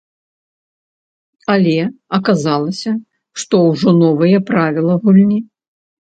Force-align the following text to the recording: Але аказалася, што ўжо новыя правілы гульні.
Але 1.55 1.73
аказалася, 2.17 2.91
што 3.41 3.55
ўжо 3.67 3.89
новыя 4.03 4.39
правілы 4.51 4.93
гульні. 5.05 5.39